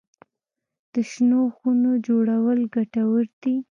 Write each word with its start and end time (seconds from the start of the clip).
د 0.93 0.95
شنو 1.09 1.41
خونو 1.55 1.91
جوړول 2.07 2.59
ګټور 2.75 3.25
دي؟ 3.41 3.55